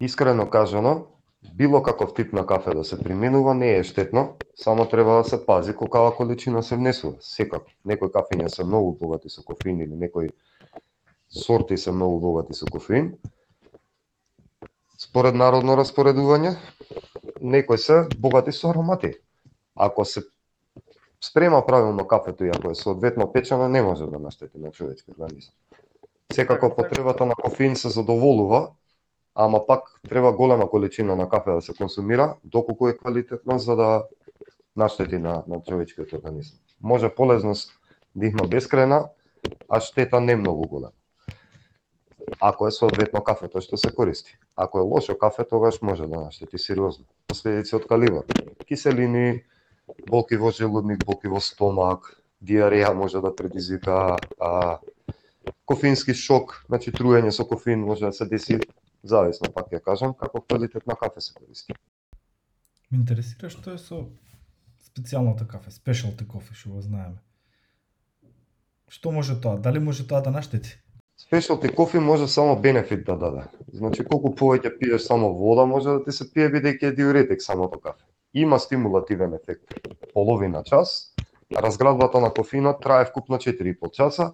Искрено 0.00 0.50
кажано, 0.50 1.06
било 1.54 1.82
каков 1.82 2.14
тип 2.14 2.32
на 2.32 2.46
кафе 2.46 2.74
да 2.74 2.84
се 2.84 3.02
применува 3.02 3.54
не 3.54 3.76
е 3.76 3.84
штетно, 3.84 4.36
само 4.56 4.88
треба 4.88 5.12
да 5.12 5.24
се 5.24 5.46
пази 5.46 5.74
колкава 5.74 6.16
количина 6.16 6.62
се 6.62 6.76
внесува. 6.76 7.16
Секако, 7.20 7.70
некои 7.84 8.08
кафења 8.08 8.48
се 8.48 8.64
многу 8.64 8.92
богати 8.92 9.28
со 9.28 9.42
кофеин 9.42 9.80
или 9.80 9.96
некои 9.96 10.28
сорти 11.28 11.76
се 11.76 11.92
многу 11.92 12.20
богати 12.20 12.54
со 12.54 12.66
кофеин. 12.66 13.14
Според 14.98 15.34
народно 15.34 15.76
распоредување, 15.80 16.56
некои 17.40 17.78
се 17.78 18.08
богати 18.18 18.52
со 18.52 18.70
аромати. 18.70 19.14
Ако 19.76 20.04
се 20.04 20.22
спрема 21.24 21.66
правилно 21.66 22.06
кафето 22.06 22.44
и 22.44 22.48
ако 22.48 22.70
е 22.70 22.74
соодветно 22.74 23.32
печено, 23.32 23.68
не 23.68 23.82
може 23.82 24.06
да 24.06 24.18
наштети 24.18 24.58
на 24.58 24.70
човечки 24.70 25.10
организам. 25.10 25.54
Секако 26.32 26.74
потребата 26.76 27.26
на 27.26 27.34
кофеин 27.34 27.76
се 27.76 27.88
задоволува, 27.88 28.70
ама 29.34 29.66
пак 29.66 30.00
треба 30.08 30.32
голема 30.32 30.70
количина 30.70 31.16
на 31.16 31.28
кафе 31.28 31.50
да 31.50 31.60
се 31.60 31.74
консумира, 31.74 32.36
доколку 32.44 32.88
е 32.88 32.96
квалитетно 32.96 33.58
за 33.58 33.76
да 33.76 34.04
наштети 34.76 35.18
на, 35.18 35.42
на 35.48 35.62
човечкиот 35.62 36.12
организам. 36.12 36.58
Може 36.82 37.14
полезност 37.14 37.72
да 38.14 38.26
има 38.26 38.48
бескрајна, 38.48 39.08
а 39.68 39.80
штета 39.80 40.20
не 40.20 40.36
многу 40.36 40.68
голема. 40.68 40.92
Ако 42.40 42.68
е 42.68 42.70
соодветно 42.70 43.24
кафето 43.24 43.60
што 43.60 43.76
се 43.76 43.94
користи. 43.94 44.38
Ако 44.56 44.78
е 44.78 44.82
лошо 44.82 45.18
кафе, 45.18 45.44
тогаш 45.44 45.82
може 45.82 46.06
да 46.06 46.20
наштети 46.20 46.58
сериозно. 46.58 47.04
Последици 47.26 47.76
од 47.76 47.86
калибар. 47.88 48.24
Киселини, 48.68 49.42
болки 50.10 50.36
во 50.36 50.50
желудник, 50.50 51.04
болки 51.04 51.28
во 51.28 51.40
стомак, 51.40 52.20
диареја 52.42 52.92
може 52.94 53.20
да 53.20 53.34
предизвика, 53.36 54.16
а, 54.40 54.78
кофеински 55.64 56.14
шок, 56.14 56.64
значи 56.68 56.92
труење 56.92 57.30
со 57.30 57.46
кофеин 57.46 57.84
може 57.86 58.06
да 58.06 58.12
се 58.12 58.26
деси, 58.26 58.58
зависно 59.02 59.52
пак 59.54 59.72
ја 59.72 59.80
кажам, 59.80 60.14
како 60.14 60.40
квалитет 60.40 60.86
на 60.86 60.96
кафе 60.96 61.20
се 61.20 61.34
користи. 61.34 61.74
Ме 62.90 62.98
интересира 62.98 63.50
што 63.50 63.74
е 63.74 63.78
со 63.78 64.04
специјалното 64.90 65.46
кафе, 65.46 65.70
specialty 65.70 66.26
кофе, 66.26 66.54
што 66.54 66.74
го 66.74 66.82
знаеме. 66.82 67.18
Што 68.90 69.12
може 69.14 69.38
тоа? 69.40 69.58
Дали 69.58 69.78
може 69.78 70.06
тоа 70.06 70.20
да 70.20 70.30
наштети? 70.34 70.74
Спешалти 71.20 71.68
кофи 71.68 71.98
може 71.98 72.28
само 72.28 72.56
бенефит 72.56 73.04
да 73.04 73.16
даде. 73.16 73.42
Значи 73.72 74.04
колку 74.04 74.32
повеќе 74.34 74.72
пиеш 74.78 75.02
само 75.04 75.34
вода 75.36 75.66
може 75.66 75.88
да 75.88 76.04
ти 76.04 76.12
се 76.16 76.26
пие 76.32 76.48
бидејќи 76.48 76.88
е 76.88 76.96
диуретик 76.96 77.42
самото 77.42 77.78
кафе. 77.80 78.02
Има 78.34 78.58
стимулативен 78.58 79.34
ефект 79.34 79.74
половина 80.14 80.62
час, 80.64 81.14
разградбата 81.56 82.20
на 82.20 82.32
кофеинот 82.32 82.80
трае 82.82 83.04
вкупно 83.04 83.36
4,5 83.36 83.92
часа, 83.92 84.32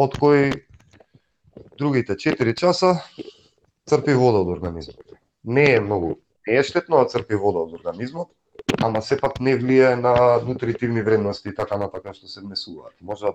од 0.00 0.16
кои 0.18 0.52
другите 1.78 2.16
4 2.16 2.54
часа 2.56 2.94
црпи 3.84 4.14
вода 4.16 4.40
од 4.40 4.48
организмот. 4.48 5.00
Не 5.44 5.74
е 5.74 5.80
многу, 5.80 6.14
не 6.46 6.56
е 6.56 6.62
штетно 6.64 7.02
да 7.02 7.10
црпи 7.12 7.36
вода 7.36 7.66
од 7.66 7.74
организмот, 7.76 8.30
ама 8.80 9.02
сепак 9.02 9.40
не 9.40 9.56
влие 9.56 9.96
на 9.96 10.40
нутритивни 10.46 11.02
вредности 11.02 11.48
и 11.48 11.54
така 11.54 11.76
натака 11.76 12.14
што 12.16 12.28
се 12.32 12.40
внесуваат. 12.40 12.96
Може 13.00 13.34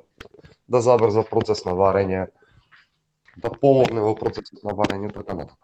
да 0.68 0.82
забрза 0.82 1.26
процес 1.30 1.66
на 1.70 1.78
варење, 1.78 2.26
да 3.38 3.52
помогне 3.54 4.02
во 4.02 4.16
процесот 4.18 4.64
на 4.64 4.74
варење 4.74 5.14
така 5.14 5.38
натака. 5.38 5.62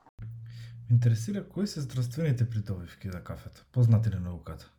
Интересира 0.92 1.42
кои 1.48 1.68
се 1.68 1.82
здравствените 1.82 2.50
придобивки 2.50 3.10
за 3.10 3.24
кафето, 3.24 3.66
познати 3.72 4.10
на 4.10 4.20
науката. 4.20 4.70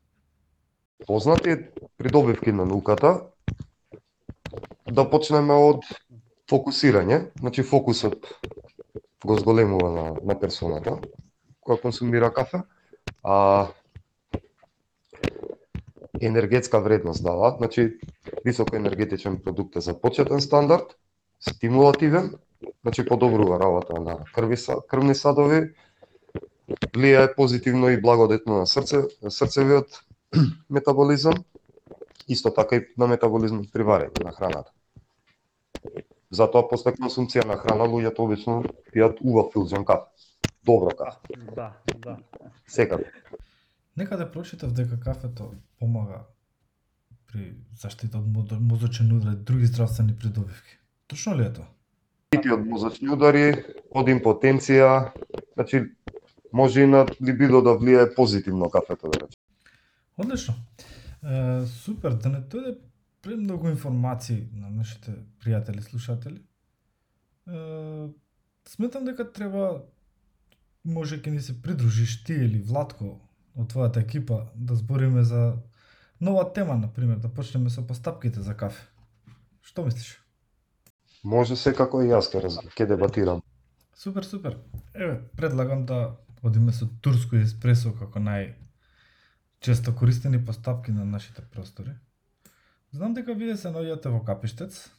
Познати 1.06 1.56
придобивки 1.96 2.52
на 2.52 2.66
науката 2.66 3.22
да 4.92 5.04
почнеме 5.11 5.54
од 5.54 5.87
фокусирање, 6.53 7.19
значи 7.41 7.65
фокусот 7.65 8.29
го 9.25 9.37
зголемува 9.38 9.91
на, 9.97 10.07
на 10.21 10.38
персоната 10.38 10.99
која 11.62 11.81
консумира 11.81 12.33
кафе, 12.35 12.62
а 13.23 13.69
енергетска 16.21 16.81
вредност 16.81 17.25
дава, 17.25 17.55
значи 17.59 17.99
високо 18.45 18.77
енергетичен 18.77 19.38
продукт 19.45 19.77
е 19.77 19.81
за 19.81 19.95
почетен 20.01 20.41
стандард, 20.41 20.97
стимулативен, 21.41 22.35
значи 22.83 23.07
подобрува 23.07 23.61
работа 23.61 24.01
на 24.01 24.19
крви, 24.35 24.57
крвни 24.88 25.15
садови, 25.15 25.73
влијае 26.95 27.35
позитивно 27.37 27.91
и 27.91 28.01
благодетно 28.01 28.59
на 28.59 28.67
срце, 28.67 29.03
срцевиот 29.29 30.03
метаболизам, 30.71 31.45
исто 32.29 32.55
така 32.55 32.77
и 32.77 32.87
на 32.99 33.07
метаболизмот 33.07 33.73
при 33.73 33.83
варење 33.83 34.25
на 34.25 34.33
храната. 34.33 34.71
Затоа 36.33 36.64
после 36.68 36.95
консумција 36.97 37.45
на 37.47 37.57
храна 37.61 37.85
луѓето 37.85 38.25
обично 38.25 38.62
пијат 38.92 39.21
убав 39.21 39.53
филџан 39.53 39.85
кафе. 39.85 40.09
Добро 40.64 40.90
кафе, 40.97 41.18
Да, 41.57 41.73
да. 41.99 42.16
секако. 42.66 43.05
Некаде 43.97 44.31
прочитав 44.31 44.73
дека 44.73 45.01
кафето 45.01 45.51
помага 45.79 46.25
при 47.33 47.55
заштита 47.77 48.18
од 48.18 48.27
мозо- 48.27 48.61
мозочен 48.61 49.12
удар 49.12 49.33
и 49.33 49.37
други 49.37 49.66
здравствени 49.66 50.16
придобивки. 50.18 50.79
Точно 51.07 51.37
ли 51.37 51.42
е 51.45 51.53
тоа? 51.53 51.66
Пити 52.31 52.49
од 52.51 52.64
мозочни 52.66 53.11
удари, 53.12 53.64
од 53.90 54.09
импотенција, 54.09 55.12
значи 55.55 55.83
може 56.53 56.83
и 56.83 56.87
на 56.87 57.07
либидо 57.21 57.61
да 57.62 57.77
влијае 57.77 58.14
позитивно 58.14 58.71
кафето 58.71 59.09
да 59.09 59.21
рече. 59.21 59.38
Одлично. 60.18 60.55
Е, 61.25 61.66
супер, 61.66 62.14
да 62.14 62.29
не 62.29 62.40
дојде 62.40 62.79
премногу 63.22 63.68
информации 63.68 64.48
на 64.52 64.70
нашите 64.70 65.14
пријатели 65.40 65.80
слушатели. 65.80 66.42
Е, 67.46 68.08
сметам 68.68 69.04
дека 69.04 69.32
треба 69.32 69.82
може 70.85 71.20
ќе 71.22 71.30
ни 71.30 71.40
се 71.40 71.54
придружиш 71.62 72.24
ти 72.24 72.35
или 72.35 72.62
Владко 72.62 73.20
од 73.54 73.72
твојата 73.72 74.02
екипа 74.02 74.46
да 74.54 74.74
збориме 74.74 75.22
за 75.22 75.56
нова 76.20 76.52
тема, 76.52 76.76
на 76.76 76.88
пример, 76.92 77.16
да 77.16 77.28
почнеме 77.28 77.70
со 77.70 77.87
постапките 77.87 78.42
за 78.42 78.56
кафе. 78.56 78.82
Што 79.62 79.85
мислиш? 79.85 80.18
Може 81.24 81.56
секако 81.56 82.02
и 82.02 82.11
јас 82.11 82.30
ке, 82.32 82.40
раз... 82.42 82.58
ке 82.74 82.87
дебатирам. 82.87 83.42
Супер, 83.94 84.24
супер. 84.24 84.58
Еве, 84.94 85.20
предлагам 85.37 85.87
да 85.87 86.16
одиме 86.42 86.72
со 86.72 86.88
турско 87.02 87.37
еспресо 87.38 87.92
како 87.94 88.18
нај 88.18 88.54
често 89.62 89.94
користени 89.94 90.44
постапки 90.44 90.90
на 90.90 91.04
нашите 91.04 91.42
простори. 91.42 91.94
Знам 92.92 93.14
дека 93.16 93.33
вие 93.33 93.55
се 93.57 93.70
наоѓате 93.72 94.11
во 94.12 94.18
Капиштец, 94.20 94.90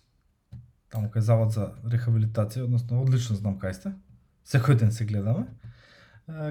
таму 0.90 1.12
кај 1.14 1.22
Завод 1.22 1.52
за 1.54 1.68
рехабилитација, 1.86 2.66
односно 2.66 3.04
одлично 3.04 3.38
знам 3.38 3.60
кај 3.62 3.76
сте. 3.78 3.92
Секој 4.50 4.80
ден 4.82 4.92
се 4.92 5.06
гледаме. 5.06 5.46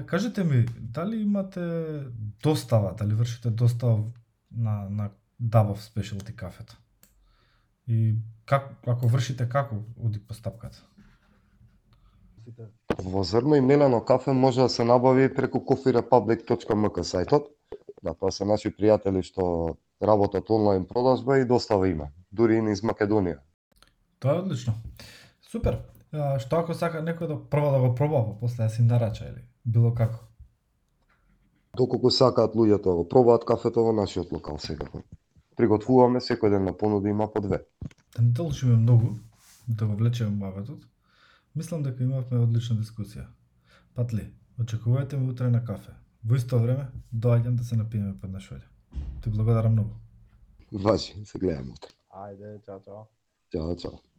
Кажете 0.07 0.43
ми, 0.43 0.63
дали 0.79 1.19
имате 1.21 2.05
достава, 2.43 2.93
дали 2.95 3.13
вршите 3.13 3.49
достава 3.49 4.05
на, 4.51 4.89
на 4.89 5.09
Дабов 5.39 5.83
Specialty 5.83 6.35
кафето? 6.35 6.77
И 7.87 8.15
как, 8.45 8.71
ако 8.87 9.07
вршите, 9.07 9.49
како 9.49 9.83
оди 9.99 10.19
постапката? 10.19 10.79
Во 13.03 13.23
зрно 13.23 13.55
и 13.55 13.61
мелено 13.61 13.99
кафе 14.05 14.31
може 14.31 14.61
да 14.61 14.69
се 14.69 14.83
набави 14.83 15.33
преку 15.35 15.59
coffeerepublic.mk 15.59 17.03
сајтот. 17.03 17.51
Да, 18.03 18.13
тоа 18.13 18.31
се 18.31 18.45
наши 18.45 18.71
пријатели 18.71 19.23
што 19.23 19.75
работат 20.03 20.49
онлайн 20.49 20.85
продажба 20.85 21.39
и 21.39 21.45
достава 21.45 21.87
има, 21.89 22.07
дури 22.31 22.57
и 22.57 22.61
низ 22.61 22.81
Македонија. 22.83 23.39
Тоа 24.19 24.35
е 24.35 24.39
одлично. 24.39 24.73
Супер. 25.51 25.79
А, 26.13 26.37
што 26.39 26.59
ако 26.61 26.75
сака 26.77 27.01
некој 27.01 27.27
да 27.27 27.35
прво 27.49 27.71
да 27.73 27.79
го 27.81 27.95
проба, 27.95 28.21
па 28.27 28.39
после 28.39 28.63
да 28.63 28.69
си 28.69 28.81
нарача 28.81 29.25
или 29.25 29.43
било 29.65 29.93
како? 29.93 30.19
Доколку 31.77 32.11
сакаат 32.11 32.55
луѓето 32.55 32.83
да 32.83 32.95
го 32.95 33.07
пробаат 33.09 33.45
кафето 33.45 33.83
во 33.83 33.93
нашиот 33.97 34.31
локал 34.31 34.59
секако. 34.59 35.01
Приготвуваме 35.57 36.21
секој 36.21 36.53
ден 36.53 36.65
на 36.69 36.73
понуди 36.77 37.09
има 37.09 37.27
по 37.33 37.41
две. 37.41 37.63
Да 38.15 38.21
не 38.21 38.33
толчиме 38.33 38.75
многу, 38.75 39.15
да 39.67 39.87
го 39.87 39.95
влечеме 39.95 40.29
муабетот. 40.29 40.85
Мислам 41.55 41.83
дека 41.83 42.03
имавме 42.03 42.39
одлична 42.45 42.77
дискусија. 42.77 43.25
Патли, 43.95 44.29
очекувајте 44.59 45.17
ме 45.17 45.31
утре 45.31 45.49
на 45.49 45.63
кафе. 45.65 45.93
Во 46.25 46.35
исто 46.35 46.59
време, 46.59 46.87
доаѓам 47.13 47.57
да 47.57 47.63
се 47.63 47.75
напиеме 47.75 48.13
под 48.21 48.31
нашолја. 48.33 48.72
Ти 49.23 49.29
благодарам 49.29 49.71
многу. 49.71 49.89
Важи, 50.71 51.13
се 51.25 51.39
гледаме 51.39 51.71
утре. 51.71 51.89
Ајде, 52.09 52.65
чао, 52.65 52.79
чао. 52.79 53.05
Ćao, 53.51 53.75
čao. 53.75 54.12